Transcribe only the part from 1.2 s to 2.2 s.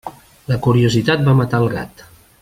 va matar el gat.